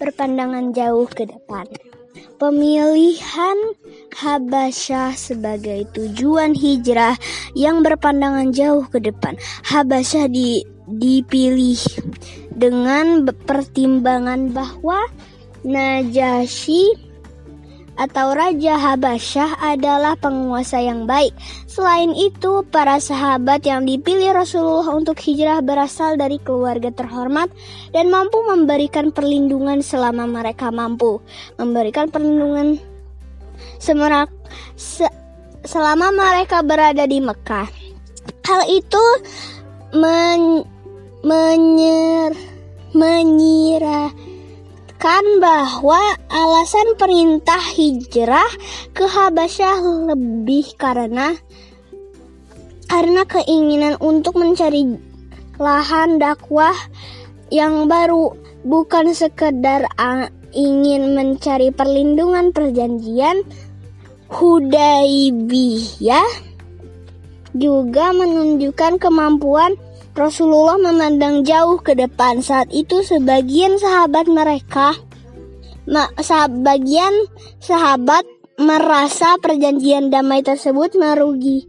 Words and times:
berpandangan 0.00 0.72
jauh 0.72 1.04
ke 1.04 1.28
depan. 1.28 1.68
Pemilihan 2.40 3.58
Habasyah 4.16 5.12
sebagai 5.12 5.84
tujuan 5.92 6.56
hijrah 6.56 7.20
yang 7.52 7.84
berpandangan 7.84 8.48
jauh 8.56 8.88
ke 8.88 8.96
depan. 8.96 9.36
Habasyah 9.68 10.26
di, 10.32 10.64
dipilih 10.88 11.78
dengan 12.56 13.28
pertimbangan 13.28 14.56
bahwa 14.56 15.04
Najasyi 15.60 17.09
atau 18.00 18.32
Raja 18.32 18.80
Habasyah 18.80 19.60
adalah 19.60 20.16
penguasa 20.16 20.80
yang 20.80 21.04
baik. 21.04 21.36
Selain 21.68 22.16
itu, 22.16 22.64
para 22.72 22.96
sahabat 22.96 23.60
yang 23.68 23.84
dipilih 23.84 24.32
Rasulullah 24.32 24.96
untuk 24.96 25.20
hijrah 25.20 25.60
berasal 25.60 26.16
dari 26.16 26.40
keluarga 26.40 26.88
terhormat 26.88 27.52
dan 27.92 28.08
mampu 28.08 28.40
memberikan 28.48 29.12
perlindungan 29.12 29.84
selama 29.84 30.24
mereka 30.24 30.72
mampu 30.72 31.20
memberikan 31.60 32.08
perlindungan 32.08 32.80
semerak 33.76 34.32
se, 34.80 35.04
selama 35.68 36.08
mereka 36.08 36.64
berada 36.64 37.04
di 37.04 37.20
Mekah. 37.20 37.68
Hal 38.48 38.62
itu 38.72 39.04
men, 39.92 40.64
menyer, 41.20 42.32
menyirah 42.96 44.29
kan 45.00 45.24
bahwa 45.40 45.96
alasan 46.28 46.92
perintah 47.00 47.64
hijrah 47.72 48.52
ke 48.92 49.08
Habasyah 49.08 49.80
lebih 50.12 50.76
karena 50.76 51.32
karena 52.84 53.24
keinginan 53.24 53.96
untuk 53.96 54.36
mencari 54.36 55.00
lahan 55.56 56.20
dakwah 56.20 56.76
yang 57.48 57.88
baru 57.88 58.36
bukan 58.68 59.16
sekedar 59.16 59.88
ingin 60.52 61.16
mencari 61.16 61.72
perlindungan 61.72 62.52
perjanjian. 62.52 63.40
Hudaibiyah 64.30 66.30
juga 67.50 68.14
menunjukkan 68.14 69.02
kemampuan 69.02 69.74
Rasulullah 70.20 70.76
memandang 70.76 71.40
jauh 71.48 71.80
ke 71.80 71.96
depan. 71.96 72.44
Saat 72.44 72.68
itu 72.76 73.00
sebagian 73.00 73.80
sahabat 73.80 74.28
mereka, 74.28 74.92
sebagian 76.20 77.24
sahabat 77.56 78.28
merasa 78.60 79.40
perjanjian 79.40 80.12
damai 80.12 80.44
tersebut 80.44 80.92
merugi 81.00 81.64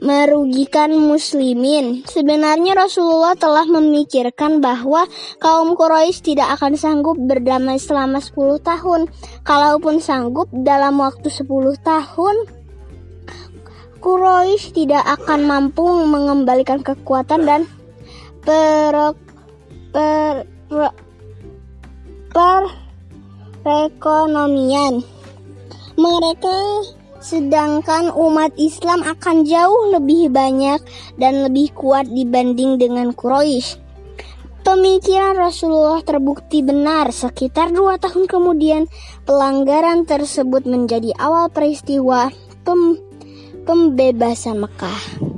merugikan 0.00 0.94
muslimin. 0.96 2.06
Sebenarnya 2.06 2.78
Rasulullah 2.78 3.34
telah 3.34 3.66
memikirkan 3.66 4.62
bahwa 4.62 5.04
kaum 5.42 5.74
Quraisy 5.74 6.32
tidak 6.32 6.56
akan 6.56 6.78
sanggup 6.78 7.18
berdamai 7.18 7.76
selama 7.76 8.22
10 8.22 8.62
tahun. 8.62 9.10
Kalaupun 9.42 9.98
sanggup 9.98 10.46
dalam 10.54 11.02
waktu 11.02 11.26
10 11.26 11.42
tahun, 11.82 12.36
Quraisy 14.00 14.72
tidak 14.72 15.04
akan 15.20 15.44
mampu 15.44 15.84
mengembalikan 15.84 16.80
kekuatan 16.80 17.44
dan 17.44 17.60
per, 18.44 18.94
per, 19.92 20.34
per, 22.32 22.62
perekonomian. 23.60 25.04
Mereka 26.00 26.58
sedangkan 27.20 28.08
umat 28.16 28.56
Islam 28.56 29.04
akan 29.04 29.44
jauh 29.44 29.92
lebih 29.92 30.32
banyak 30.32 30.80
dan 31.20 31.44
lebih 31.44 31.76
kuat 31.76 32.08
dibanding 32.08 32.80
dengan 32.80 33.12
Quraisy. 33.12 33.76
Pemikiran 34.60 35.40
Rasulullah 35.40 36.04
terbukti 36.04 36.60
benar 36.60 37.12
sekitar 37.16 37.72
dua 37.72 37.96
tahun 37.96 38.28
kemudian 38.28 38.92
pelanggaran 39.24 40.04
tersebut 40.04 40.68
menjadi 40.68 41.16
awal 41.16 41.48
peristiwa 41.48 42.28
pem 42.64 43.00
pembebasan 43.64 44.60
Mekah. 44.60 45.29